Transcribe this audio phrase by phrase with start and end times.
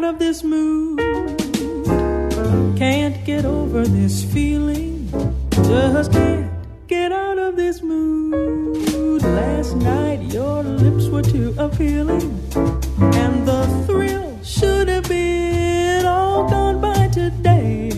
[0.00, 0.98] out of this mood.
[2.78, 5.10] Can't get over this feeling.
[5.50, 6.50] Just can't
[6.86, 9.22] get out of this mood.
[9.22, 12.30] Last night your lips were too appealing.
[13.14, 17.90] And the thrill should have been all gone by today.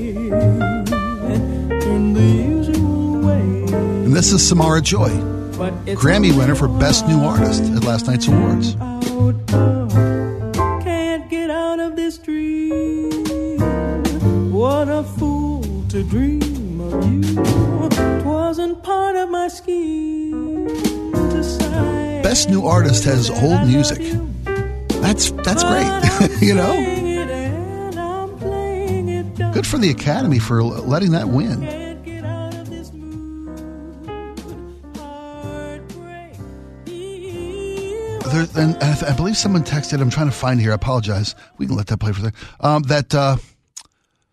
[1.93, 3.47] In the usual way.
[4.07, 5.11] And this is Samara Joy,
[6.01, 8.75] Grammy winner for Best New Artist at last night's awards.
[15.93, 17.35] To dream of you.
[18.23, 20.67] Twasn't part of my scheme.
[22.23, 23.99] Best New Artist has old music.
[25.03, 26.41] That's that's great.
[26.41, 29.53] You know, playing it and I'm playing it dumb.
[29.53, 31.61] good for the Academy for letting that win.
[31.61, 33.59] Can't get out of this mood.
[34.97, 36.39] Heartbreak.
[38.33, 40.01] There, and I, believe someone texted.
[40.01, 40.73] I'm trying to find here.
[40.73, 41.35] I apologize.
[41.59, 42.39] We can let that play for second.
[42.61, 43.37] Um, that uh,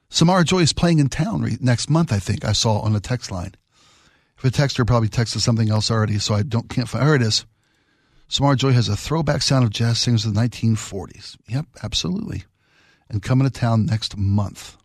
[0.10, 2.12] Samara Joy is playing in town re- next month.
[2.12, 3.54] I think I saw on the text line.
[4.38, 7.06] If a texter probably texted something else already, so I don't can't find.
[7.06, 7.46] Here it is.
[8.28, 11.36] Samara Joy has a throwback sound of jazz singers of the 1940s.
[11.48, 12.44] Yep, absolutely.
[13.10, 14.78] And coming to town next month.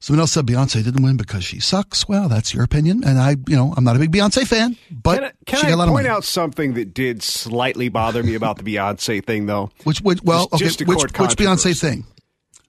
[0.00, 2.08] Someone else said Beyonce didn't win because she sucks.
[2.08, 5.14] Well, that's your opinion, and I, you know, I'm not a big Beyonce fan, but
[5.14, 6.08] Can I, can she got a lot of point money.
[6.08, 9.70] out something that did slightly bother me about the Beyonce thing, though?
[9.84, 12.04] Which, which well, okay, which, which Beyonce thing?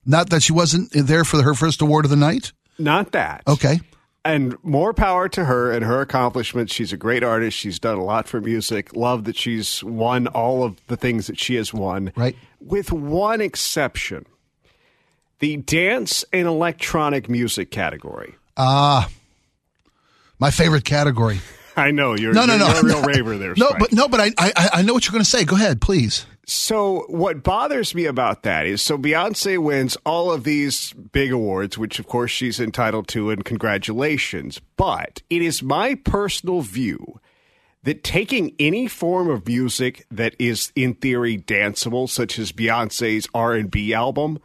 [0.05, 2.51] Not that she wasn't there for her first award of the night.
[2.77, 3.43] Not that.
[3.47, 3.79] Okay,
[4.25, 6.73] And more power to her and her accomplishments.
[6.73, 7.57] She's a great artist.
[7.57, 8.95] She's done a lot for music.
[8.95, 12.11] Love that she's won all of the things that she has won.
[12.15, 12.35] Right.
[12.59, 14.25] With one exception
[15.39, 18.35] the dance and electronic music category.
[18.55, 19.09] Ah.
[20.39, 21.39] My favorite category.
[21.75, 23.07] I know you're, No, no, you're, no, a real no.
[23.07, 23.53] raver there.
[23.57, 23.79] No, Spike.
[23.79, 25.43] but no, but I, I, I know what you're going to say.
[25.43, 26.25] Go ahead, please.
[26.45, 31.77] So what bothers me about that is so Beyonce wins all of these big awards,
[31.77, 34.59] which of course she's entitled to, and congratulations.
[34.75, 37.21] But it is my personal view
[37.83, 43.53] that taking any form of music that is in theory danceable, such as Beyonce's R
[43.53, 44.39] and B album,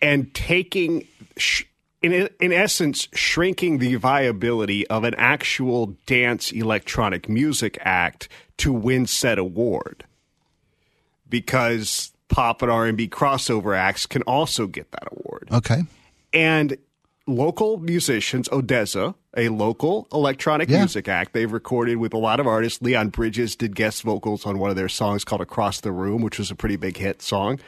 [0.00, 1.06] and taking
[1.36, 1.64] sh-
[2.00, 9.06] in in essence shrinking the viability of an actual dance electronic music act to win
[9.06, 10.04] said award
[11.30, 15.48] because pop and R&B crossover acts can also get that award.
[15.52, 15.82] Okay.
[16.32, 16.76] And
[17.26, 20.78] local musicians, ODESZA, a local electronic Yeah.
[20.78, 22.82] music act, they've recorded with a lot of artists.
[22.82, 26.38] Leon Bridges did guest vocals on one of their songs called Across the Room, which
[26.38, 27.58] was a pretty big hit song.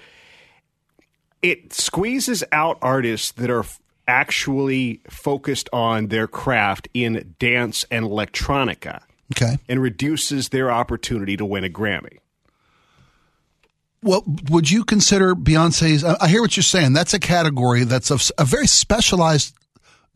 [1.42, 3.64] It squeezes out artists that are
[4.06, 9.00] actually focused on their craft in dance and electronica
[9.32, 9.56] Okay.
[9.68, 12.18] and reduces their opportunity to win a Grammy.
[14.02, 16.04] Well, would you consider Beyonce's?
[16.04, 16.94] I hear what you're saying.
[16.94, 19.54] That's a category that's a, a very specialized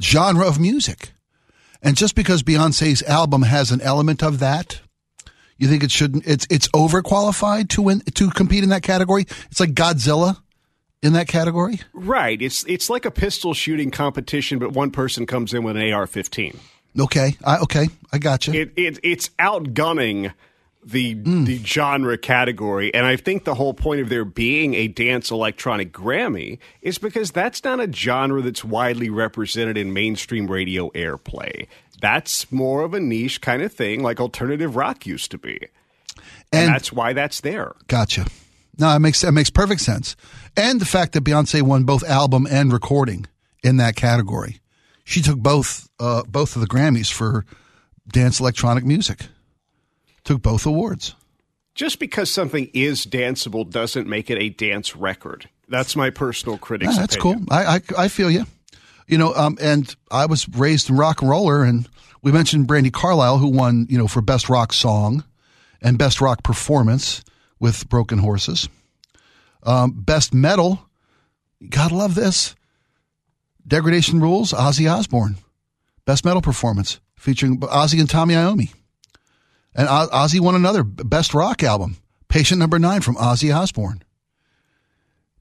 [0.01, 1.13] genre of music.
[1.83, 4.81] And just because Beyonce's album has an element of that,
[5.59, 6.27] you think it shouldn't?
[6.27, 9.27] It's it's overqualified to win to compete in that category.
[9.51, 10.39] It's like Godzilla
[11.03, 11.81] in that category.
[11.93, 12.41] Right.
[12.41, 16.57] It's it's like a pistol shooting competition, but one person comes in with an AR-15.
[16.99, 18.55] Okay, I, okay, I got you.
[18.55, 20.33] It, it it's outgunning
[20.85, 25.31] the the genre category, and I think the whole point of there being a dance
[25.31, 31.67] electronic Grammy is because that's not a genre that's widely represented in mainstream radio airplay.
[32.01, 35.59] That's more of a niche kind of thing, like alternative rock used to be,
[36.53, 37.75] and, and that's why that's there.
[37.89, 38.27] Gotcha.
[38.79, 40.17] No, it makes it makes perfect sense.
[40.57, 43.27] And the fact that Beyonce won both album and recording
[43.63, 44.61] in that category,
[45.05, 47.45] she took both uh, both of the Grammys for
[48.07, 49.27] dance electronic music.
[50.25, 51.15] Took both awards.
[51.75, 55.49] Just because something is danceable doesn't make it a dance record.
[55.69, 57.47] That's my personal critic's Yeah, that's opinion.
[57.47, 57.55] cool.
[57.57, 58.47] I, I I feel you.
[59.07, 61.87] You know, um, and I was raised in rock and roller, and
[62.23, 65.25] we mentioned Brandi Carlile, who won, you know, for best rock song
[65.83, 67.23] and best rock performance
[67.61, 68.69] with Broken Horses.
[69.63, 70.87] Um, best metal,
[71.59, 72.55] you gotta love this.
[73.67, 75.37] Degradation Rules, Ozzy Osbourne.
[76.05, 78.73] Best metal performance featuring Ozzy and Tony Iommi.
[79.75, 81.97] And Ozzy won another best rock album,
[82.29, 84.03] Patient Number Nine from Ozzy Osbourne.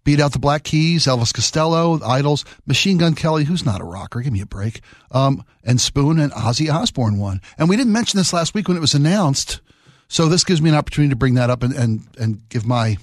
[0.04, 4.20] Beat out the Black Keys, Elvis Costello, IDLES, Machine Gun Kelly, who's not a rocker,
[4.20, 4.82] give me a break,
[5.12, 7.40] um, and Spoon and Ozzy Osbourne won.
[7.58, 9.62] And we didn't mention this last week when it was announced,
[10.10, 12.98] so this gives me an opportunity to bring that up and, and, and give my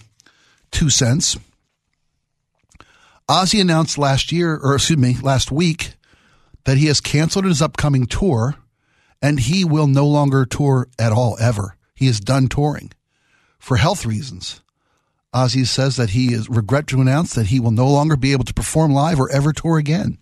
[0.71, 1.39] two cents.
[3.29, 5.95] Ozzy announced last year, or excuse me, last week,
[6.65, 8.57] that he has canceled his upcoming tour
[9.23, 11.77] and he will no longer tour at all, ever.
[11.95, 12.93] He is done touring
[13.59, 14.63] for health reasons.
[15.35, 18.45] Ozzy says that he is regret to announce that he will no longer be able
[18.45, 20.19] to perform live or ever tour again.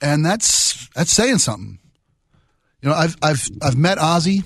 [0.00, 1.78] And that's that's saying something.
[2.82, 4.44] You know, I've I've I've met Ozzy.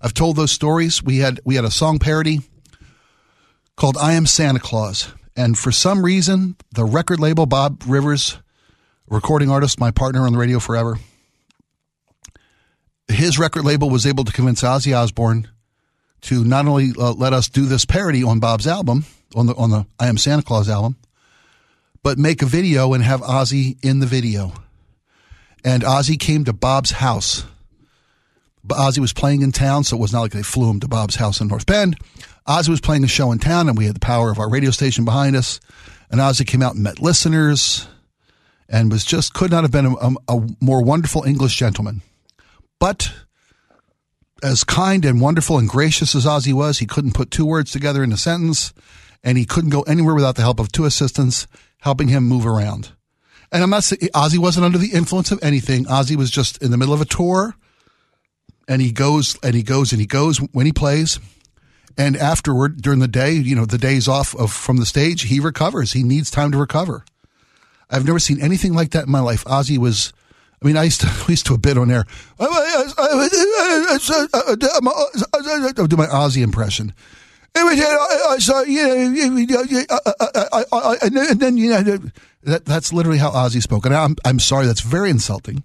[0.00, 1.02] I've told those stories.
[1.02, 2.40] We had we had a song parody
[3.76, 5.12] called I Am Santa Claus.
[5.36, 8.38] And for some reason, the record label Bob Rivers,
[9.08, 10.98] recording artist, my partner on the radio forever,
[13.12, 15.48] his record label was able to convince Ozzy Osbourne
[16.22, 19.04] to not only uh, let us do this parody on Bob's album,
[19.34, 20.96] on the on the I Am Santa Claus album,
[22.02, 24.52] but make a video and have Ozzy in the video.
[25.64, 27.44] And Ozzy came to Bob's house.
[28.64, 30.88] But Ozzy was playing in town, so it was not like they flew him to
[30.88, 31.96] Bob's house in North Bend.
[32.46, 34.70] Ozzy was playing a show in town, and we had the power of our radio
[34.70, 35.60] station behind us.
[36.10, 37.88] And Ozzy came out and met listeners,
[38.68, 42.02] and was just could not have been a, a, a more wonderful English gentleman.
[42.82, 43.12] But
[44.42, 48.02] as kind and wonderful and gracious as Ozzy was, he couldn't put two words together
[48.02, 48.74] in a sentence,
[49.22, 51.46] and he couldn't go anywhere without the help of two assistants
[51.78, 52.90] helping him move around.
[53.52, 55.84] And I'm not saying Ozzy wasn't under the influence of anything.
[55.84, 57.54] Ozzy was just in the middle of a tour,
[58.66, 61.20] and he goes and he goes and he goes when he plays.
[61.96, 65.38] And afterward, during the day, you know, the days off of from the stage, he
[65.38, 65.92] recovers.
[65.92, 67.04] He needs time to recover.
[67.88, 69.44] I've never seen anything like that in my life.
[69.44, 70.12] Ozzy was
[70.62, 72.04] I mean, I used to, we used to a bit on air.
[72.38, 72.46] I'll
[75.86, 76.94] do my Ozzy impression.
[77.54, 78.62] I saw,
[81.02, 81.82] and then, you know,
[82.44, 83.84] that, that's literally how Ozzy spoke.
[83.84, 85.64] And I'm, I'm sorry, that's very insulting.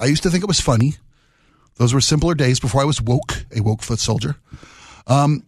[0.00, 0.94] I used to think it was funny.
[1.76, 4.36] Those were simpler days before I was woke, a woke foot soldier.
[5.06, 5.44] Um,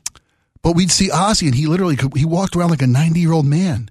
[0.62, 3.32] but we'd see Ozzy, and he literally could, he walked around like a 90 year
[3.32, 3.90] old man,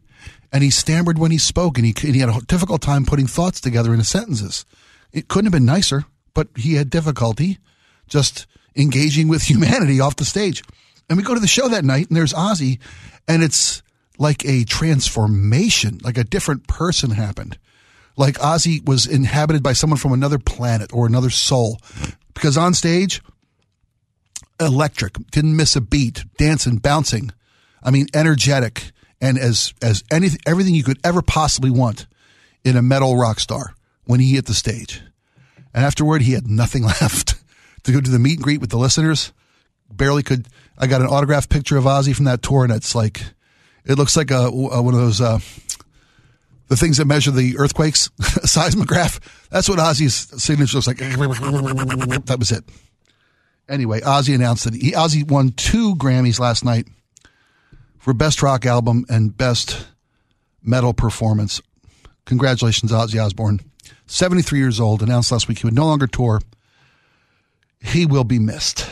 [0.53, 3.27] and he stammered when he spoke, and he, and he had a difficult time putting
[3.27, 4.65] thoughts together into sentences.
[5.13, 7.59] It couldn't have been nicer, but he had difficulty
[8.07, 10.63] just engaging with humanity off the stage.
[11.09, 12.79] And we go to the show that night, and there's Ozzy,
[13.27, 13.81] and it's
[14.17, 17.57] like a transformation, like a different person happened.
[18.15, 21.79] Like Ozzy was inhabited by someone from another planet or another soul.
[22.33, 23.21] Because on stage,
[24.59, 27.31] electric, didn't miss a beat, dancing, bouncing.
[27.83, 32.05] I mean, energetic, and as as anything, everything you could ever possibly want
[32.63, 33.73] in a metal rock star
[34.06, 35.01] when he hit the stage.
[35.74, 37.36] And afterward, he had nothing left
[37.83, 39.33] to go to the meet and greet with the listeners.
[39.92, 40.48] Barely could.
[40.77, 43.21] I got an autographed picture of Ozzy from that tour, and it's like,
[43.86, 45.39] it looks like a, a one of those uh,
[46.71, 48.09] the things that measure the earthquakes,
[48.45, 49.19] seismograph.
[49.50, 51.00] That's what Ozzy's signature looks like.
[52.25, 52.63] That was it.
[53.68, 56.88] Anyway, Ozzy announced that he, Ozzy won two Grammys last night
[58.00, 59.86] for Best Rock Album and Best
[60.63, 61.62] Metal Performance.
[62.25, 63.59] Congratulations, Ozzy Osbourne.
[64.07, 66.41] 73 years old, announced last week he would no longer tour.
[67.81, 68.88] He will be missed.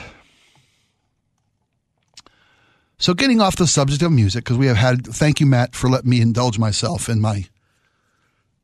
[2.97, 5.89] So, getting off the subject of music, because we have had, thank you, Matt, for
[5.89, 7.45] letting me indulge myself in my,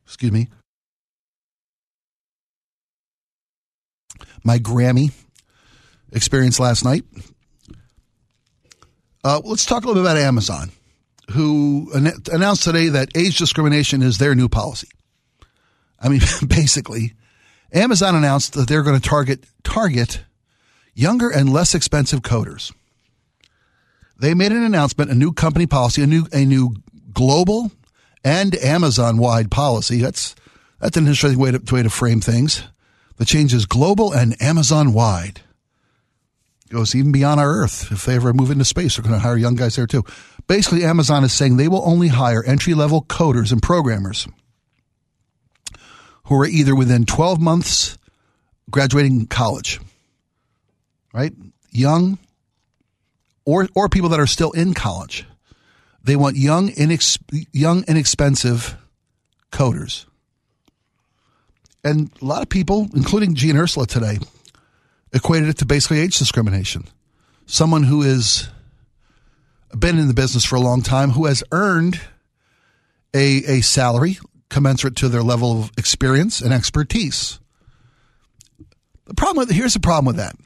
[0.04, 0.48] excuse me,
[4.44, 5.12] my Grammy
[6.12, 7.04] experience last night.
[9.24, 10.70] Uh, let's talk a little bit about Amazon,
[11.32, 14.88] who announced today that age discrimination is their new policy.
[16.00, 17.14] I mean, basically,
[17.72, 20.20] Amazon announced that they're going to target target
[20.94, 22.72] younger and less expensive coders.
[24.18, 26.74] They made an announcement, a new company policy, a new a new
[27.12, 27.70] global
[28.24, 29.98] and Amazon wide policy.
[29.98, 30.34] That's
[30.80, 32.62] that's an interesting way to, way to frame things.
[33.16, 35.40] The change is global and Amazon wide.
[36.68, 37.92] Goes even beyond our Earth.
[37.92, 40.04] If they ever move into space, they're going to hire young guys there too.
[40.48, 44.26] Basically, Amazon is saying they will only hire entry level coders and programmers
[46.26, 47.98] who are either within 12 months
[48.70, 49.80] graduating college,
[51.12, 51.32] right?
[51.70, 52.18] Young
[53.44, 55.24] or, or people that are still in college.
[56.02, 57.18] They want young, inex,
[57.52, 58.76] young, inexpensive
[59.50, 60.06] coders.
[61.82, 64.18] And a lot of people, including Gee and Ursula today,
[65.12, 66.84] equated it to basically age discrimination.
[67.46, 68.48] Someone who has
[69.76, 72.00] been in the business for a long time, who has earned
[73.14, 74.18] a, a salary
[74.48, 77.40] commensurate to their level of experience and expertise.
[79.06, 80.36] The problem with, here's the problem with that.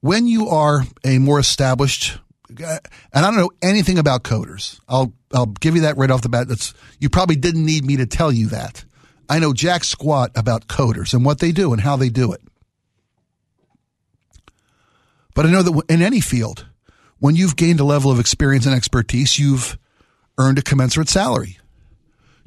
[0.00, 2.18] When you are a more established,
[2.48, 2.80] and
[3.12, 4.80] I don't know anything about coders.
[4.88, 6.48] I'll I'll give you that right off the bat.
[6.48, 8.84] That's you probably didn't need me to tell you that.
[9.28, 12.40] I know jack squat about coders and what they do and how they do it.
[15.34, 16.66] But I know that in any field,
[17.18, 19.78] when you've gained a level of experience and expertise, you've
[20.38, 21.57] earned a commensurate salary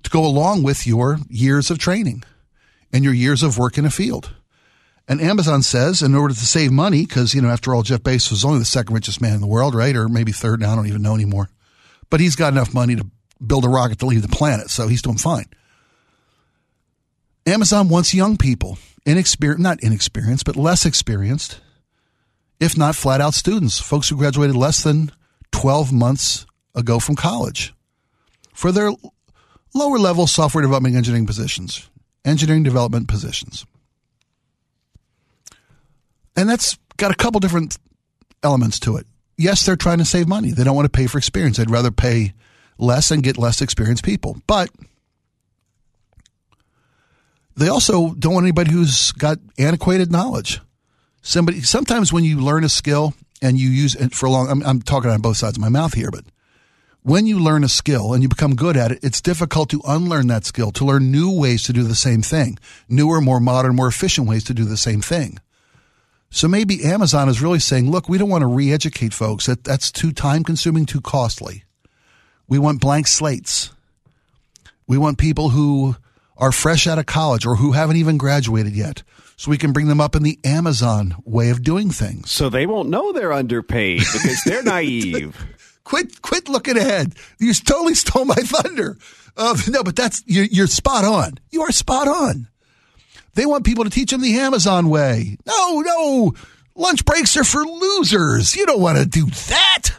[0.04, 2.24] to go along with your years of training
[2.92, 4.34] and your years of work in a field.
[5.08, 8.32] And Amazon says, in order to save money, because, you know, after all, Jeff Bezos
[8.32, 9.96] was only the second richest man in the world, right?
[9.96, 11.50] Or maybe third now, I don't even know anymore.
[12.10, 13.06] But he's got enough money to
[13.46, 15.46] build a rocket to leave the planet, so he's doing fine.
[17.46, 21.60] Amazon wants young people, inexperienced, not inexperienced, but less experienced,
[22.60, 25.12] if not flat out students, folks who graduated less than
[25.52, 27.74] 12 months ago from college,
[28.54, 28.92] for their
[29.74, 31.90] lower level software development engineering positions,
[32.26, 33.66] engineering development positions.
[36.36, 37.78] And that's got a couple different
[38.44, 39.06] elements to it.
[39.38, 40.52] Yes, they're trying to save money.
[40.52, 41.58] They don't want to pay for experience.
[41.58, 42.34] They'd rather pay
[42.78, 44.38] less and get less experienced people.
[44.48, 44.70] But
[47.56, 50.62] they also don't want anybody who's got antiquated knowledge.
[51.22, 54.64] Somebody sometimes when you learn a skill and you use it for a long I'm,
[54.64, 56.26] I'm talking on both sides of my mouth here, but
[57.04, 60.28] when you learn a skill and you become good at it, it's difficult to unlearn
[60.28, 63.88] that skill, to learn new ways to do the same thing, newer, more modern, more
[63.88, 65.40] efficient ways to do the same thing.
[66.30, 69.48] So maybe Amazon is really saying, look, we don't want to re educate folks.
[69.48, 71.66] That, that's too time consuming, too costly.
[72.48, 73.72] We want blank slates.
[74.88, 75.96] We want people who
[76.38, 79.04] are fresh out of college or who haven't even graduated yet.
[79.36, 82.32] So we can bring them up in the Amazon way of doing things.
[82.32, 85.36] So they won't know they're underpaid because they're naive.
[85.84, 87.16] Quit, quit looking ahead.
[87.40, 88.98] You totally stole my thunder.
[89.36, 91.40] Uh, no, but that's, you're, you're spot on.
[91.52, 92.48] You are spot on.
[93.34, 95.38] They want people to teach them the Amazon way.
[95.46, 96.34] No, no.
[96.76, 98.56] Lunch breaks are for losers.
[98.56, 99.90] You don't want to do that.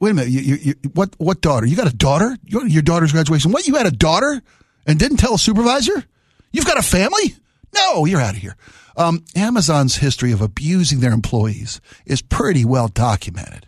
[0.00, 0.30] Wait a minute.
[0.30, 1.66] You, you, you, what, what daughter?
[1.66, 2.36] You got a daughter?
[2.44, 3.52] Your, your daughter's graduation.
[3.52, 3.66] What?
[3.66, 4.42] You had a daughter
[4.86, 6.04] and didn't tell a supervisor?
[6.50, 7.36] You've got a family?
[7.74, 8.56] No, you're out of here.
[8.96, 13.66] Um, Amazon's history of abusing their employees is pretty well documented.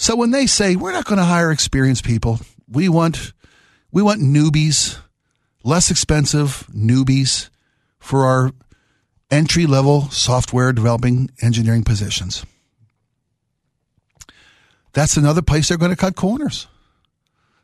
[0.00, 2.38] So when they say we're not going to hire experienced people,
[2.68, 3.32] we want
[3.90, 4.96] we want newbies
[5.64, 7.50] less expensive newbies
[7.98, 8.52] for our
[9.28, 12.46] entry level software developing engineering positions.
[14.92, 16.68] That's another place they're going to cut corners.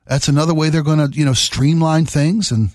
[0.05, 2.71] That's another way they're going to, you know, streamline things and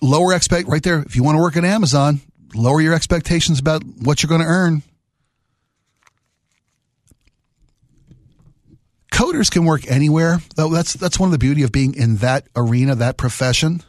[0.00, 1.00] lower expect right there.
[1.00, 2.20] If you want to work at Amazon,
[2.54, 4.84] lower your expectations about what you're going to earn.
[9.20, 10.38] Coders can work anywhere.
[10.56, 13.82] That's that's one of the beauty of being in that arena, that profession,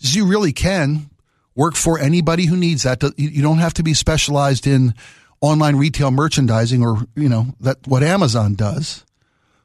[0.00, 1.08] is you really can
[1.54, 3.02] work for anybody who needs that.
[3.16, 4.94] You don't have to be specialized in
[5.40, 9.04] online retail merchandising or you know that what Amazon does.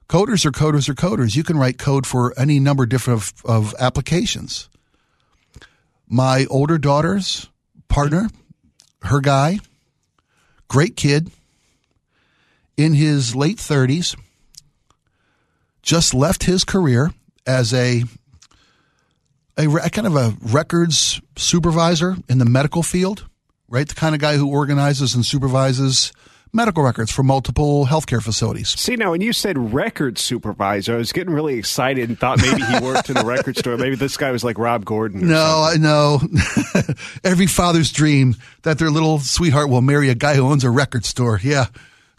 [0.07, 1.35] Coders are coders are coders.
[1.35, 4.69] You can write code for any number of different of, of applications.
[6.07, 7.49] My older daughter's
[7.89, 8.29] partner,
[9.01, 9.59] her guy,
[10.69, 11.29] great kid,
[12.77, 14.15] in his late thirties
[15.83, 17.11] just left his career
[17.45, 18.03] as a,
[19.57, 23.27] a, kind of a records supervisor in the medical field,
[23.67, 23.87] right?
[23.87, 26.11] The kind of guy who organizes and supervises
[26.53, 28.69] medical records for multiple healthcare facilities.
[28.79, 32.61] See, now when you said record supervisor, I was getting really excited and thought maybe
[32.61, 33.75] he worked in a record store.
[33.75, 35.27] Maybe this guy was like Rob Gordon.
[35.27, 35.85] no, something.
[35.85, 36.21] I know.
[37.23, 41.05] Every father's dream that their little sweetheart will marry a guy who owns a record
[41.05, 41.39] store.
[41.43, 41.65] Yeah,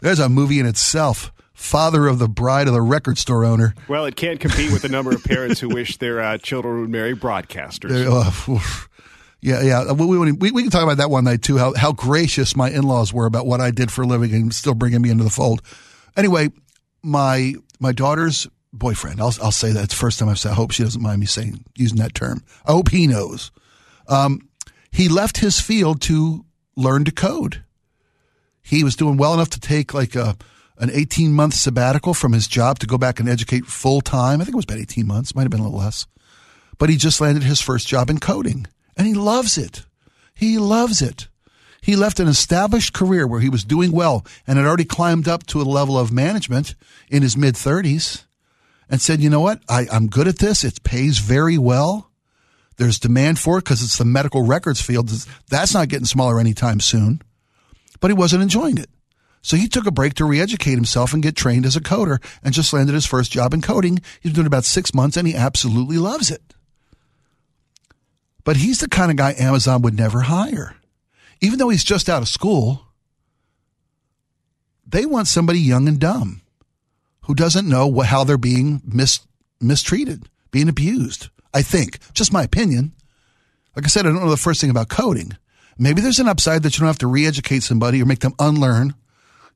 [0.01, 3.73] there's a movie in itself father of the bride of the record store owner.
[3.87, 6.89] Well, it can't compete with the number of parents who wish their uh, children would
[6.89, 8.05] marry broadcasters.
[8.05, 8.59] Uh,
[9.41, 9.91] yeah, yeah.
[9.93, 11.57] We, we, we, can talk about that one night too.
[11.57, 14.53] How how gracious my in laws were about what I did for a living and
[14.53, 15.61] still bringing me into the fold.
[16.17, 16.49] Anyway,
[17.01, 19.21] my my daughter's boyfriend.
[19.21, 20.51] I'll I'll say that it's the first time I've said.
[20.51, 22.43] I hope she doesn't mind me saying using that term.
[22.65, 23.51] I hope he knows.
[24.07, 24.49] Um,
[24.91, 26.45] he left his field to
[26.75, 27.63] learn to code.
[28.61, 30.35] He was doing well enough to take like a
[30.77, 34.41] an 18 month sabbatical from his job to go back and educate full time.
[34.41, 36.05] I think it was about 18 months, might have been a little less.
[36.77, 38.67] But he just landed his first job in coding
[38.97, 39.85] and he loves it.
[40.33, 41.27] He loves it.
[41.81, 45.45] He left an established career where he was doing well and had already climbed up
[45.47, 46.75] to a level of management
[47.09, 48.23] in his mid 30s
[48.89, 49.61] and said, you know what?
[49.69, 50.63] I, I'm good at this.
[50.63, 52.11] It pays very well.
[52.77, 55.09] There's demand for it because it's the medical records field.
[55.49, 57.21] That's not getting smaller anytime soon.
[58.01, 58.89] But he wasn't enjoying it.
[59.45, 62.51] So he took a break to re-educate himself and get trained as a coder and
[62.51, 63.99] just landed his first job in coding.
[64.19, 66.55] He's been doing about six months and he absolutely loves it.
[68.43, 70.77] But he's the kind of guy Amazon would never hire.
[71.41, 72.87] Even though he's just out of school,
[74.83, 76.41] they want somebody young and dumb
[77.25, 79.19] who doesn't know what, how they're being mis,
[79.61, 81.29] mistreated, being abused.
[81.53, 82.93] I think, just my opinion.
[83.75, 85.37] Like I said, I don't know the first thing about coding.
[85.77, 88.33] Maybe there's an upside that you don't have to re educate somebody or make them
[88.39, 88.95] unlearn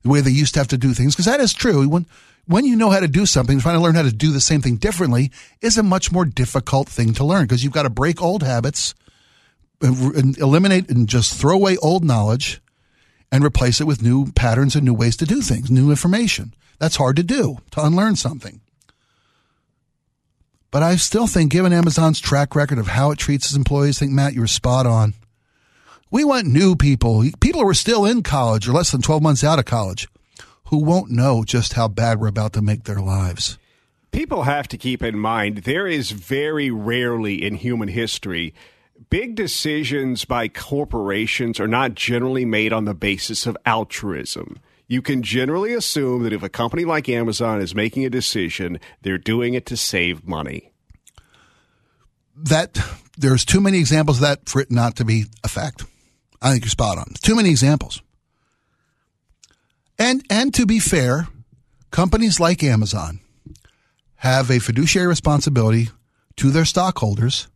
[0.02, 1.88] the way they used to have to do things, because that is true.
[1.88, 2.06] When
[2.46, 4.60] when you know how to do something, trying to learn how to do the same
[4.60, 5.30] thing differently
[5.60, 8.94] is a much more difficult thing to learn because you've got to break old habits,
[9.80, 12.60] and eliminate and just throw away old knowledge
[13.32, 16.54] and replace it with new patterns and new ways to do things, new information.
[16.78, 18.60] That's hard to do, to unlearn something.
[20.70, 24.00] But I still think, given Amazon's track record of how it treats its employees, I
[24.00, 25.14] think, Matt, you were spot on.
[26.10, 29.44] We want new people, people who are still in college or less than 12 months
[29.44, 30.08] out of college,
[30.66, 33.58] who won't know just how bad we're about to make their lives.
[34.10, 38.54] People have to keep in mind there is very rarely in human history
[39.08, 44.58] big decisions by corporations are not generally made on the basis of altruism.
[44.86, 49.18] You can generally assume that if a company like Amazon is making a decision, they're
[49.18, 50.72] doing it to save money.
[52.36, 52.78] That
[53.16, 55.84] there's too many examples of that for it not to be a fact.
[56.42, 57.14] I think you're spot on.
[57.22, 58.02] Too many examples.
[59.98, 61.28] And and to be fair,
[61.90, 63.20] companies like Amazon
[64.16, 65.90] have a fiduciary responsibility
[66.36, 67.48] to their stockholders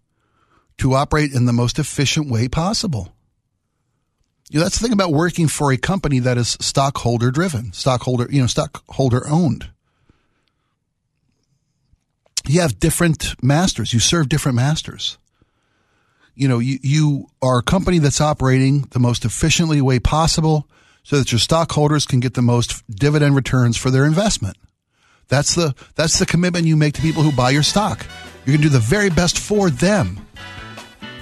[0.79, 3.15] to operate in the most efficient way possible.
[4.51, 8.27] You know, that's the thing about working for a company that is stockholder driven, stockholder,
[8.31, 9.71] you know, stockholder owned.
[12.47, 13.95] You have different masters.
[13.95, 15.17] You serve different masters.
[16.35, 20.69] You know, you, you are a company that's operating the most efficiently way possible
[21.03, 24.57] so that your stockholders can get the most dividend returns for their investment.
[25.29, 28.07] That's the, that's the commitment you make to people who buy your stock.
[28.45, 30.27] You're going to do the very best for them.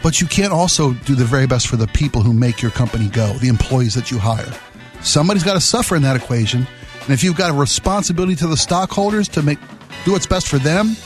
[0.02, 3.08] But you can't also do the very best for the people who make your company
[3.08, 4.52] go, the employees that you hire.
[5.00, 6.66] Somebody's got to suffer in that equation.
[7.02, 9.58] And if you've got a responsibility to the stockholders to make
[10.04, 10.96] do what's best for them,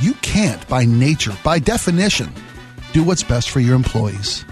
[0.00, 2.32] you can't by nature, by definition,
[2.96, 4.46] do what's best for your employees.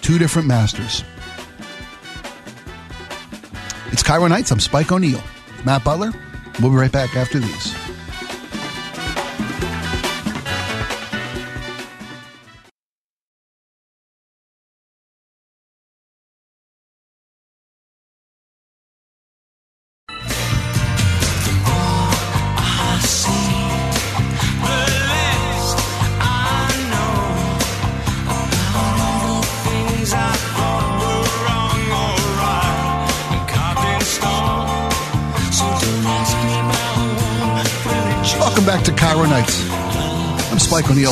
[0.00, 1.04] Two different masters.
[3.92, 4.50] It's KIRO Nights.
[4.50, 5.22] I'm Spike O'Neill.
[5.66, 6.10] Matt Butler.
[6.58, 7.81] We'll be right back after these.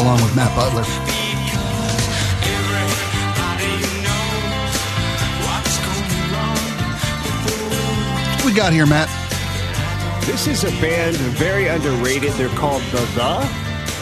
[0.00, 0.84] Along with Matt Butler.
[8.46, 9.08] We got here, Matt?
[10.24, 12.32] This is a band very underrated.
[12.32, 13.46] They're called The The.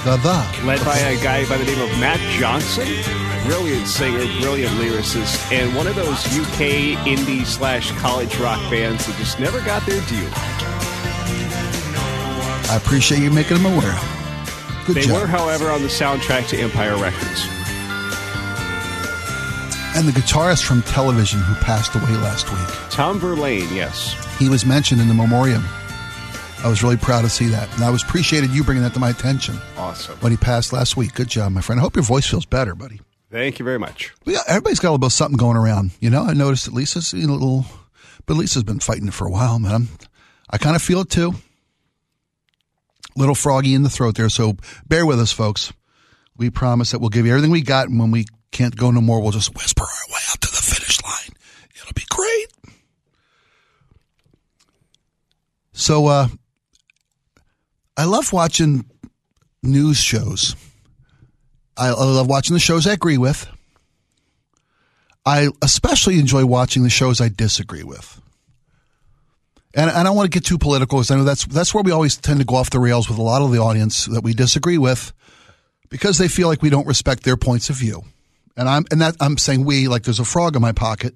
[0.05, 0.67] The The.
[0.67, 2.87] Led by a guy by the name of Matt Johnson.
[3.45, 9.17] Brilliant singer, brilliant lyricist, and one of those UK indie slash college rock bands that
[9.17, 10.29] just never got their due.
[12.71, 14.18] I appreciate you making them aware.
[14.89, 15.21] Good they job.
[15.21, 17.47] were, however, on the soundtrack to Empire Records.
[19.95, 22.91] And the guitarist from television who passed away last week.
[22.91, 24.17] Tom Verlaine, yes.
[24.39, 25.63] He was mentioned in the memoriam.
[26.65, 27.71] I was really proud to see that.
[27.75, 29.59] And I was appreciated you bringing that to my attention.
[29.77, 30.17] Awesome.
[30.21, 31.13] When he passed last week.
[31.13, 31.79] Good job, my friend.
[31.79, 32.99] I hope your voice feels better, buddy.
[33.31, 34.15] Thank you very much.
[34.25, 35.91] Yeah, everybody's got a little something going around.
[36.01, 37.67] You know, I noticed that Lisa's a little,
[38.25, 39.89] but Lisa's been fighting it for a while, man.
[40.49, 41.35] I kind of feel it too
[43.19, 44.29] little froggy in the throat there.
[44.29, 45.73] So bear with us, folks.
[46.37, 47.89] We promise that we'll give you everything we got.
[47.89, 50.63] And when we can't go no more, we'll just whisper our way out to the
[50.63, 51.37] finish line.
[51.75, 52.75] It'll be great.
[55.73, 56.29] So, uh,
[57.97, 58.85] I love watching
[59.63, 60.55] news shows.
[61.77, 63.49] I, I love watching the shows I agree with.
[65.27, 68.18] I especially enjoy watching the shows I disagree with
[69.75, 71.93] and, I don't want to get too political because I know that's that's where we
[71.93, 74.33] always tend to go off the rails with a lot of the audience that we
[74.33, 75.13] disagree with
[75.91, 78.05] because they feel like we don't respect their points of view.
[78.57, 81.15] And I'm and that I'm saying we like there's a frog in my pocket.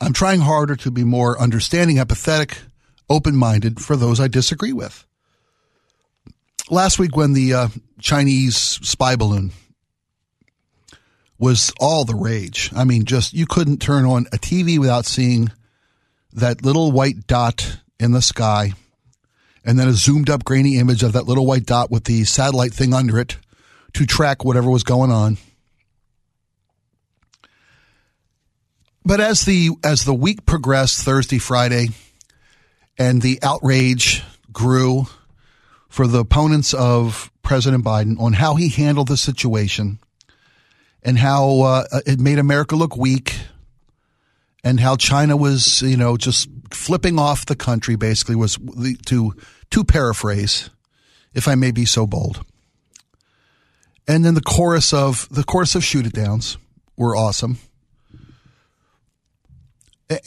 [0.00, 2.58] I'm trying harder to be more understanding, empathetic,
[3.08, 5.06] open-minded for those I disagree with.
[6.70, 9.52] Last week when the uh, Chinese spy balloon
[11.38, 12.70] was all the rage.
[12.76, 15.50] I mean, just you couldn't turn on a TV without seeing
[16.36, 18.72] that little white dot in the sky
[19.64, 22.72] and then a zoomed up grainy image of that little white dot with the satellite
[22.72, 23.36] thing under it
[23.94, 25.38] to track whatever was going on.
[29.04, 31.88] But as the as the week progressed Thursday, Friday,
[32.98, 34.22] and the outrage
[34.52, 35.06] grew
[35.88, 40.00] for the opponents of President Biden on how he handled the situation
[41.02, 43.36] and how uh, it made America look weak
[44.66, 48.58] and how China was, you know, just flipping off the country basically was
[49.06, 49.32] to
[49.70, 50.70] to paraphrase,
[51.32, 52.44] if I may be so bold.
[54.08, 56.58] And then the chorus of the chorus of shoot it downs
[56.96, 57.58] were awesome.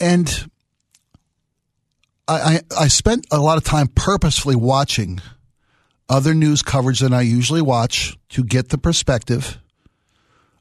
[0.00, 0.50] And
[2.26, 5.20] I, I, I spent a lot of time purposefully watching
[6.08, 9.58] other news coverage than I usually watch to get the perspective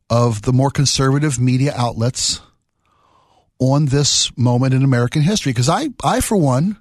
[0.10, 2.42] of the more conservative media outlets
[3.60, 5.52] on this moment in American history.
[5.52, 6.78] Because I, I, for one,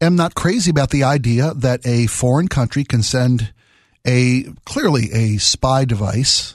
[0.00, 3.52] am not crazy about the idea that a foreign country can send
[4.06, 6.54] a clearly a spy device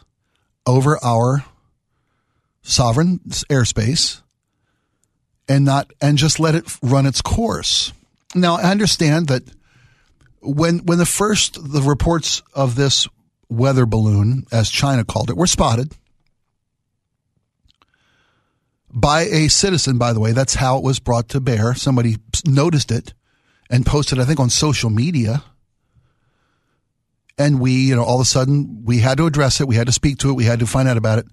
[0.65, 1.43] over our
[2.61, 3.19] sovereign
[3.49, 4.21] airspace
[5.49, 7.91] and not and just let it run its course.
[8.33, 9.43] Now I understand that
[10.41, 13.07] when when the first the reports of this
[13.49, 15.93] weather balloon, as China called it, were spotted
[18.93, 21.73] by a citizen, by the way, that's how it was brought to bear.
[21.73, 23.13] Somebody noticed it
[23.69, 25.43] and posted, I think, on social media.
[27.37, 29.67] And we, you know, all of a sudden we had to address it.
[29.67, 30.33] We had to speak to it.
[30.33, 31.25] We had to find out about it.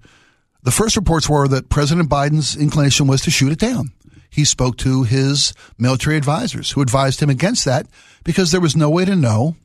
[0.63, 3.93] The first reports were that President Biden's inclination was to shoot it down.
[4.31, 7.87] He spoke to his military advisors who advised him against that
[8.25, 9.57] because there was no way to know,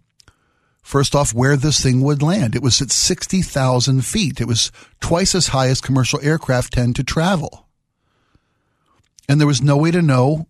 [0.82, 2.56] first off, where this thing would land.
[2.56, 4.40] It was at 60,000 feet.
[4.40, 7.63] It was twice as high as commercial aircraft tend to travel.
[9.28, 10.48] And there was no way to know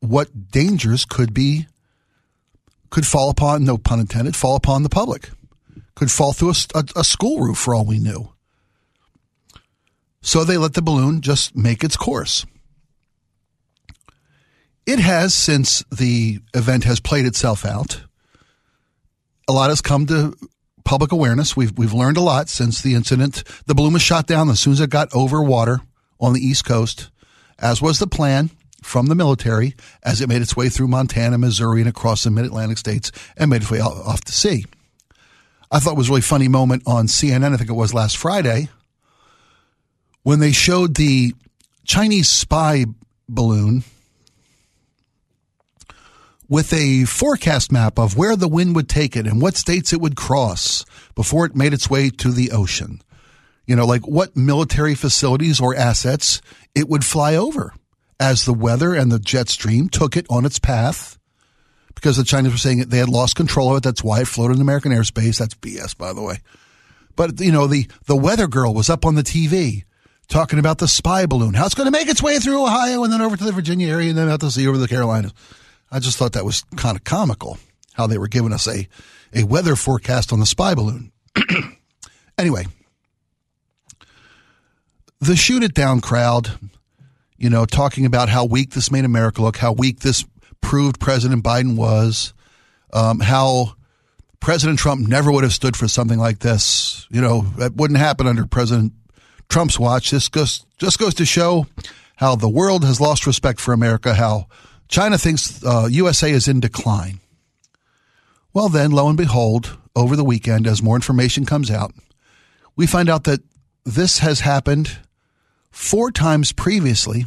[0.00, 1.66] what dangers could be
[2.90, 5.30] could fall upon no pun intended fall upon the public.
[5.94, 8.32] Could fall through a, a, a, school roof for all we knew.
[10.22, 12.44] So they let the balloon just make its course.
[14.86, 18.02] It has since the event has played itself out
[19.48, 20.34] a lot has come to
[20.84, 21.56] public awareness.
[21.56, 23.44] We've we've learned a lot since the incident.
[23.66, 25.80] The balloon was shot down as soon as it got over water
[26.20, 27.10] on the east coast
[27.58, 28.50] as was the plan
[28.82, 32.44] from the military as it made its way through Montana, Missouri, and across the mid
[32.44, 34.64] Atlantic states and made its way off to sea.
[35.70, 38.16] I thought it was a really funny moment on CNN, I think it was last
[38.16, 38.68] Friday,
[40.22, 41.34] when they showed the
[41.84, 42.86] Chinese spy
[43.28, 43.84] balloon
[46.48, 50.00] with a forecast map of where the wind would take it and what states it
[50.00, 53.00] would cross before it made its way to the ocean.
[53.66, 56.42] You know, like what military facilities or assets
[56.74, 57.74] it would fly over
[58.20, 61.18] as the weather and the jet stream took it on its path
[61.94, 63.82] because the Chinese were saying they had lost control of it.
[63.82, 65.38] That's why it floated in American airspace.
[65.38, 66.40] That's BS, by the way.
[67.16, 69.84] But, you know, the, the weather girl was up on the TV
[70.28, 73.12] talking about the spy balloon, how it's going to make its way through Ohio and
[73.12, 75.32] then over to the Virginia area and then out to sea over the Carolinas.
[75.90, 77.58] I just thought that was kind of comical
[77.92, 78.88] how they were giving us a,
[79.32, 81.12] a weather forecast on the spy balloon.
[82.38, 82.66] anyway,
[85.24, 86.58] the shoot it down crowd
[87.36, 90.24] you know, talking about how weak this made America look, how weak this
[90.60, 92.32] proved President Biden was,
[92.92, 93.74] um, how
[94.40, 97.06] President Trump never would have stood for something like this.
[97.10, 98.92] You know, that wouldn't happen under President
[99.48, 100.10] Trump's watch.
[100.10, 101.66] This goes, just goes to show
[102.16, 104.46] how the world has lost respect for America, how
[104.88, 107.20] China thinks uh, USA is in decline.
[108.52, 111.92] Well, then, lo and behold, over the weekend, as more information comes out,
[112.76, 113.40] we find out that
[113.84, 114.98] this has happened
[115.74, 117.26] four times previously,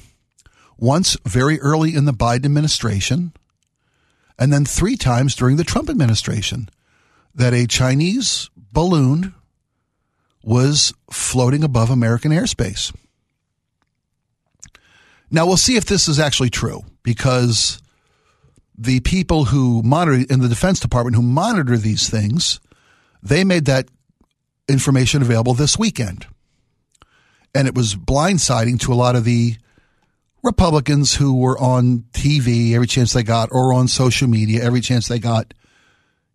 [0.78, 3.34] once very early in the Biden administration,
[4.40, 6.70] and then three times during the Trump administration,
[7.36, 9.36] that a Chinese balloon
[10.44, 12.96] was floating above American airspace.
[15.30, 17.82] Now we'll see if this is actually true because
[18.78, 22.62] the people who monitor in the Defense Department who monitor these things,
[23.22, 23.90] they made that
[24.70, 26.28] information available this weekend
[27.54, 29.56] and it was blindsiding to a lot of the
[30.44, 35.08] Republicans who were on TV every chance they got or on social media every chance
[35.08, 35.54] they got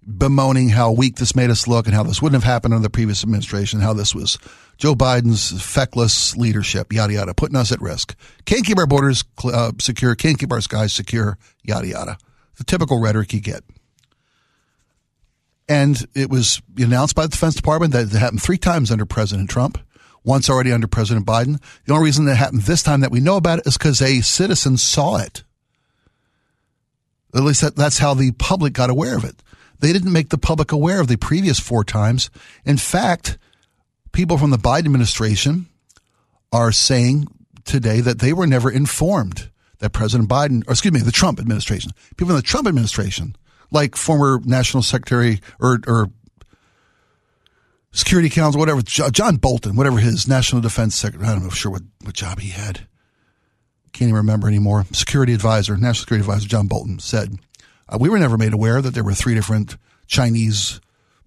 [0.05, 2.91] bemoaning how weak this made us look and how this wouldn't have happened under the
[2.91, 4.39] previous administration, how this was
[4.77, 8.17] Joe Biden's feckless leadership, yada, yada, putting us at risk.
[8.45, 12.19] Can't keep our borders uh, secure, can't keep our skies secure, yada, yada.
[12.57, 13.63] The typical rhetoric you get.
[15.69, 19.49] And it was announced by the Defense Department that it happened three times under President
[19.49, 19.79] Trump
[20.25, 21.61] once already under President Biden.
[21.85, 24.21] The only reason that happened this time that we know about it is because a
[24.21, 25.43] citizen saw it.
[27.35, 29.43] At least that, that's how the public got aware of it.
[29.81, 32.31] They didn't make the public aware of the previous four times.
[32.65, 33.39] In fact,
[34.13, 35.67] people from the Biden administration
[36.53, 37.27] are saying
[37.65, 41.93] today that they were never informed that President Biden, or excuse me, the Trump administration,
[42.17, 43.35] people in the Trump administration,
[43.73, 46.11] like former National Secretary or, or
[47.93, 51.83] Security Council, whatever, John Bolton, whatever his National Defense Secretary, I don't know sure what,
[52.03, 52.87] what job he had.
[53.93, 54.87] Can't even remember anymore.
[54.93, 57.39] Security Advisor, National Security Advisor John Bolton said,
[57.89, 59.77] uh, we were never made aware that there were three different
[60.07, 60.81] Chinese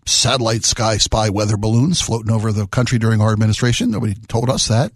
[0.08, 3.92] satellite sky spy weather balloons floating over the country during our administration.
[3.92, 4.92] Nobody told us that.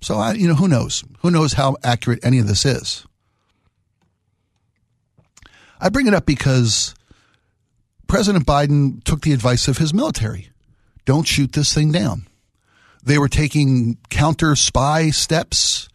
[0.00, 1.04] So, I, you know, who knows?
[1.20, 3.06] Who knows how accurate any of this is?
[5.80, 6.94] I bring it up because
[8.08, 10.50] President Biden took the advice of his military
[11.08, 12.26] don't shoot this thing down.
[13.02, 15.88] They were taking counter spy steps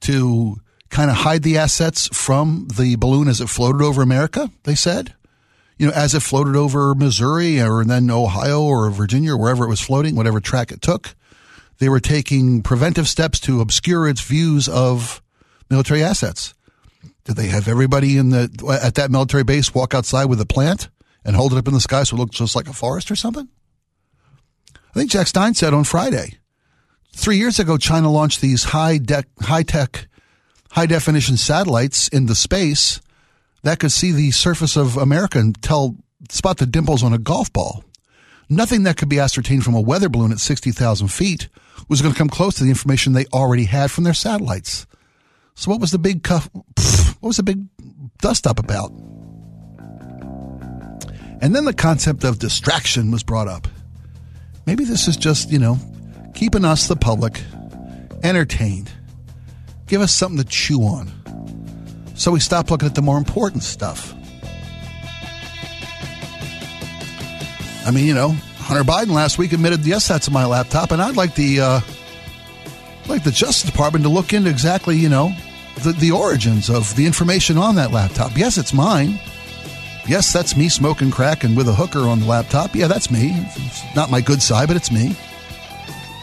[0.00, 0.56] to
[0.90, 5.14] kind of hide the assets from the balloon as it floated over America, they said.
[5.78, 9.70] You know, as it floated over Missouri or then Ohio or Virginia or wherever it
[9.70, 11.14] was floating, whatever track it took,
[11.78, 15.22] they were taking preventive steps to obscure its views of
[15.70, 16.52] military assets.
[17.24, 20.90] Did they have everybody in the at that military base walk outside with a plant
[21.24, 23.16] and hold it up in the sky so it looked just like a forest or
[23.16, 23.48] something?
[24.94, 26.38] I think Jack Stein said on Friday.
[27.14, 30.06] Three years ago, China launched these high de- high tech,
[30.70, 33.00] high definition satellites into space
[33.62, 35.96] that could see the surface of America and tell
[36.28, 37.84] spot the dimples on a golf ball.
[38.48, 41.48] Nothing that could be ascertained from a weather balloon at sixty thousand feet
[41.88, 44.86] was going to come close to the information they already had from their satellites.
[45.54, 46.50] So what was the big cuff?
[46.52, 47.64] What was the big
[48.18, 48.90] dust up about?
[51.40, 53.68] And then the concept of distraction was brought up.
[54.66, 55.78] Maybe this is just, you know,
[56.34, 57.42] keeping us, the public,
[58.22, 58.90] entertained.
[59.86, 61.12] Give us something to chew on.
[62.14, 64.14] So we stop looking at the more important stuff.
[67.84, 71.16] I mean, you know, Hunter Biden last week admitted, yes, that's my laptop, and I'd
[71.16, 71.80] like the uh,
[73.08, 75.34] like the Justice Department to look into exactly, you know,
[75.82, 78.36] the, the origins of the information on that laptop.
[78.36, 79.18] Yes, it's mine.
[80.06, 82.74] Yes, that's me smoking crack and with a hooker on the laptop.
[82.74, 83.30] Yeah, that's me.
[83.34, 85.16] It's not my good side, but it's me.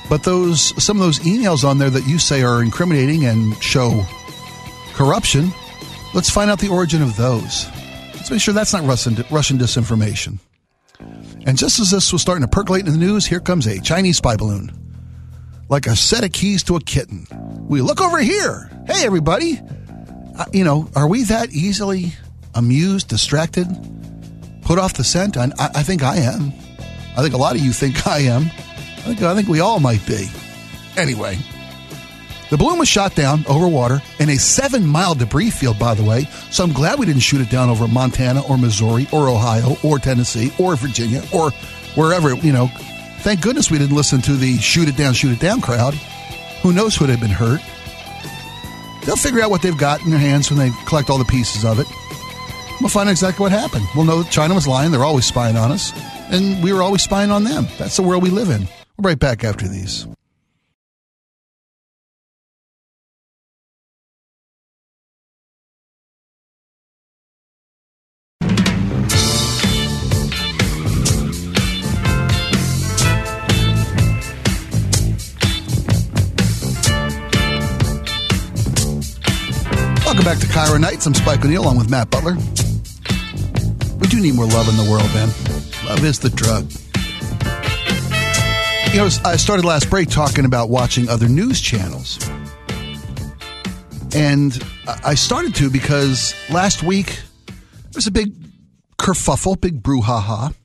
[0.09, 4.05] But those some of those emails on there that you say are incriminating and show
[4.93, 5.51] corruption,
[6.13, 7.67] let's find out the origin of those.
[8.15, 10.39] Let's make sure that's not Russian, Russian disinformation.
[11.45, 14.17] And just as this was starting to percolate in the news, here comes a Chinese
[14.17, 14.71] spy balloon.
[15.69, 17.25] Like a set of keys to a kitten.
[17.69, 18.69] We look over here.
[18.87, 19.61] Hey, everybody.
[20.37, 22.13] Uh, you know, are we that easily
[22.59, 23.67] amused, distracted,
[24.61, 25.35] put off the scent?
[25.37, 26.53] I, I think I am.
[27.17, 28.43] I think a lot of you think I am.
[28.43, 30.27] I think, I think we all might be.
[30.95, 31.37] Anyway,
[32.49, 36.03] the balloon was shot down over water in a seven mile debris field, by the
[36.03, 36.25] way.
[36.49, 39.99] So I'm glad we didn't shoot it down over Montana or Missouri or Ohio or
[39.99, 41.51] Tennessee or Virginia or
[41.95, 42.67] wherever, you know.
[43.19, 45.93] Thank goodness we didn't listen to the shoot it down, shoot it down crowd.
[46.61, 47.61] Who knows who'd have been hurt?
[49.05, 51.65] They'll figure out what they've got in their hands when they collect all the pieces
[51.65, 51.87] of it.
[52.79, 53.85] We'll find out exactly what happened.
[53.93, 54.91] We'll know that China was lying.
[54.91, 55.91] They're always spying on us.
[56.31, 57.67] And we were always spying on them.
[57.77, 58.61] That's the world we live in.
[58.61, 60.07] We'll be right back after these.
[80.05, 81.05] Welcome back to KIRO Nights.
[81.05, 82.37] I'm Spike O'Neill along with Matt Butler.
[83.99, 85.27] We do need more love in the world, man.
[85.85, 86.71] Love is the drug.
[88.93, 92.17] You know, I started last break talking about watching other news channels.
[94.15, 94.57] And
[95.03, 97.55] I started to because last week there
[97.95, 98.33] was a big
[98.97, 100.55] kerfuffle, big brouhaha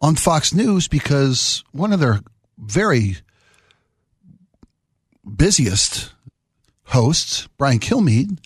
[0.00, 2.20] on Fox News because one of their
[2.58, 3.16] very
[5.36, 6.12] busiest
[6.84, 8.38] hosts, Brian Kilmeade,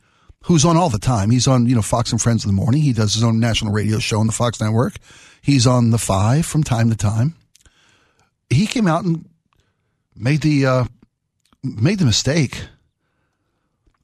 [0.47, 1.31] who's on all the time.
[1.31, 2.81] He's on, you know, Fox and Friends in the morning.
[2.81, 4.95] He does his own national radio show on the Fox network.
[5.43, 7.35] He's on the five from time to time.
[8.49, 9.29] He came out and
[10.15, 10.85] made the uh,
[11.65, 12.63] made the mistake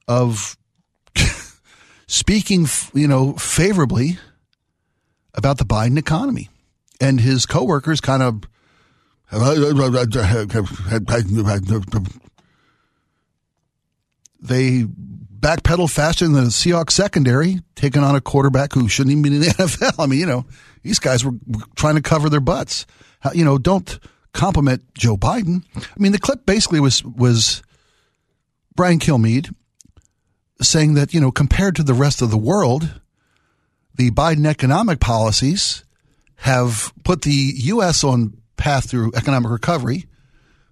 [0.05, 0.57] of
[2.07, 4.17] speaking, you know, favorably
[5.33, 6.49] about the Biden economy,
[6.99, 8.43] and his coworkers kind of
[14.41, 14.85] they
[15.43, 19.41] backpedal faster than the Seahawks secondary, taking on a quarterback who shouldn't even be in
[19.41, 20.03] the NFL.
[20.03, 20.45] I mean, you know,
[20.81, 21.33] these guys were
[21.75, 22.85] trying to cover their butts.
[23.33, 23.99] You know, don't
[24.33, 25.63] compliment Joe Biden.
[25.75, 27.61] I mean, the clip basically was was
[28.75, 29.53] Brian Kilmeade
[30.61, 33.01] saying that you know, compared to the rest of the world,
[33.95, 35.83] the Biden economic policies
[36.37, 38.03] have put the U.S.
[38.03, 40.05] on path through economic recovery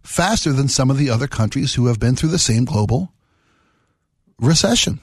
[0.03, 3.13] faster than some of the other countries who have been through the same global
[4.41, 4.99] recession,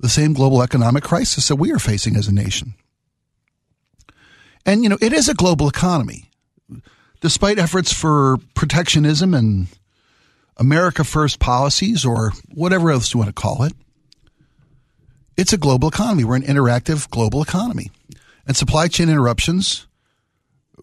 [0.00, 2.74] the same global economic crisis that we are facing as a nation.
[4.66, 6.30] And, you know, it is a global economy.
[7.20, 9.68] Despite efforts for protectionism and
[10.56, 13.72] America First policies or whatever else you want to call it,
[15.36, 16.24] it's a global economy.
[16.24, 17.90] We're an interactive global economy.
[18.46, 19.86] And supply chain interruptions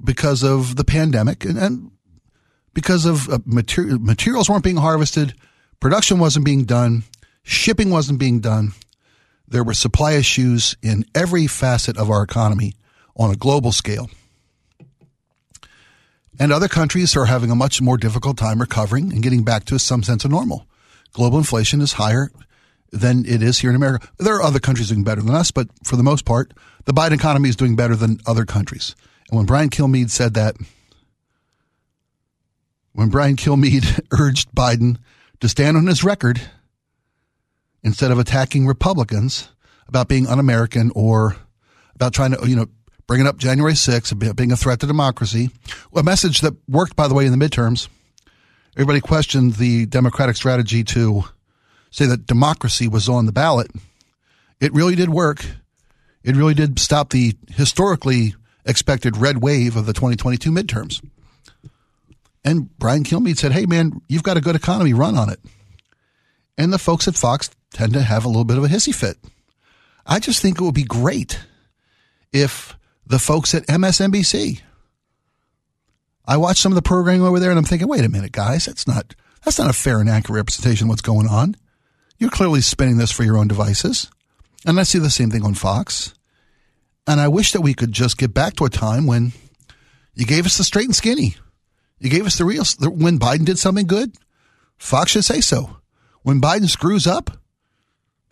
[0.04, 1.92] because of the pandemic and, and
[2.74, 5.34] because of uh, material, materials weren't being harvested,
[5.80, 7.04] production wasn't being done,
[7.46, 8.74] shipping wasn't being done.
[9.48, 12.74] There were supply issues in every facet of our economy
[13.16, 14.10] on a global scale.
[16.38, 19.80] And other countries are having a much more difficult time recovering and getting back to
[19.80, 20.68] some sense of normal.
[21.14, 22.30] Global inflation is higher
[22.92, 24.10] than it is here in America.
[24.18, 26.54] There are other countries doing better than us, but for the most part,
[26.86, 28.96] the Biden economy is doing better than other countries.
[29.30, 30.56] And when Brian Kilmeade said that,
[32.94, 34.98] when Brian Kilmeade urged Biden
[35.40, 36.42] to stand on his record
[37.86, 39.48] instead of attacking Republicans
[39.88, 41.38] about being un-American or
[41.94, 42.66] about trying to, you know,
[43.08, 45.52] bringing up January 6th, being a threat to democracy,
[45.96, 47.88] a message that worked, by the way, in the midterms.
[48.76, 51.26] Everybody questioned the Democratic strategy to
[51.92, 53.70] say that democracy was on the ballot.
[54.60, 55.46] It really did work.
[56.24, 61.08] It really did stop the historically expected red wave of the 2022 midterms.
[62.44, 65.40] And Brian Kilmeade said, Hey, man, you've got a good economy, run on it.
[66.58, 69.18] And the folks at Fox tend to have a little bit of a hissy fit.
[70.06, 71.40] I just think it would be great
[72.32, 74.62] if the folks at MSNBC,
[76.26, 78.66] I watched some of the programming over there and I'm thinking, wait a minute, guys,
[78.66, 81.56] that's not, that's not a fair and accurate representation of what's going on.
[82.18, 84.10] You're clearly spinning this for your own devices.
[84.66, 86.14] And I see the same thing on Fox.
[87.08, 89.34] And I wish that we could just get back to a time when
[90.14, 91.36] you gave us the straight and skinny.
[92.00, 92.64] You gave us the real.
[92.82, 94.14] When Biden did something good,
[94.78, 95.78] Fox should say so.
[96.26, 97.38] When Biden screws up,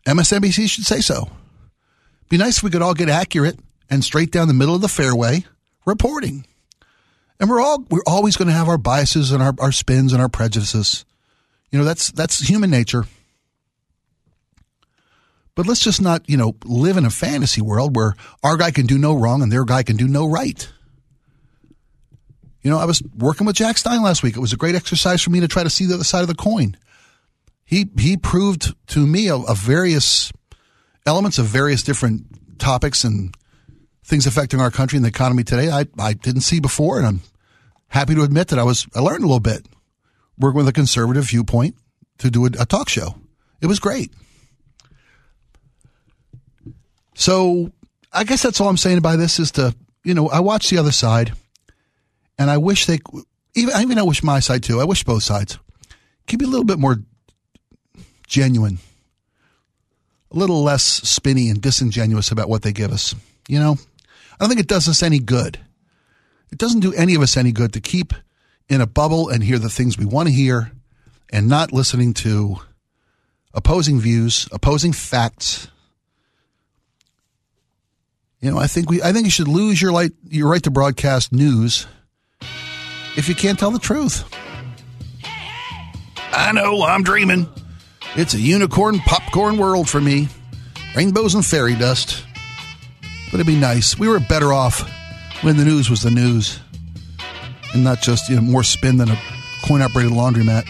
[0.08, 1.30] MSNBC should say so.
[2.28, 4.88] Be nice if we could all get accurate and straight down the middle of the
[4.88, 5.46] fairway
[5.86, 6.48] reporting.
[7.40, 10.20] And we're all we're always going to have our biases and our, our spins and
[10.20, 11.06] our prejudices.
[11.70, 13.06] You know, that's that's human nature.
[15.54, 18.88] But let's just not, you know, live in a fantasy world where our guy can
[18.88, 20.68] do no wrong and their guy can do no right.
[22.64, 24.36] You know, I was working with Jack Stein last week.
[24.36, 26.28] It was a great exercise for me to try to see the other side of
[26.28, 26.76] the coin.
[27.66, 30.32] He he proved to me of, of various
[31.06, 33.36] elements of various different topics and
[34.04, 37.22] things affecting our country and the economy today I, I didn't see before, and I'm
[37.88, 39.68] happy to admit that I was I learned a little bit
[40.38, 41.76] working with a conservative viewpoint
[42.20, 43.16] to do a, a talk show.
[43.62, 44.12] It was great.
[47.16, 47.72] So
[48.12, 50.78] I guess that's all I'm saying about this is to, you know, I watch the
[50.78, 51.34] other side
[52.38, 53.00] and I wish they,
[53.56, 54.82] even, I even I wish my side too.
[54.82, 55.60] I wish both sides
[56.28, 56.98] could be a little bit more
[58.34, 58.80] genuine,
[60.32, 63.14] a little less spinny and disingenuous about what they give us.
[63.48, 63.78] You know,
[64.34, 65.60] I don't think it does us any good.
[66.52, 68.14] It doesn't do any of us any good to keep
[68.68, 70.72] in a bubble and hear the things we want to hear
[71.32, 72.58] and not listening to
[73.54, 75.68] opposing views, opposing facts,
[78.44, 80.70] you know, I think we, I think you should lose your right, your right to
[80.70, 81.88] broadcast news
[83.16, 84.26] if you can't tell the truth.
[86.34, 87.48] I know, I'm dreaming.
[88.16, 90.28] It's a unicorn popcorn world for me.
[90.96, 92.24] Rainbows and fairy dust.
[93.32, 93.98] But it'd be nice.
[93.98, 94.88] We were better off
[95.42, 96.60] when the news was the news
[97.74, 99.20] and not just, you know, more spin than a
[99.64, 100.70] coin operated laundromat.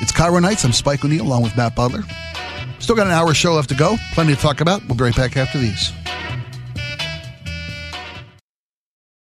[0.00, 0.64] It's Cairo Nights.
[0.64, 2.02] I'm Spike O'Neill along with Matt Butler.
[2.78, 3.96] Still got an hour show left to go.
[4.12, 4.84] Plenty to talk about.
[4.86, 5.90] We'll be right back after these.